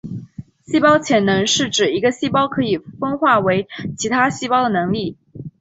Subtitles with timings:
[0.65, 5.15] 细胞潜能是指一个细胞可以分化为其他种细胞的能力。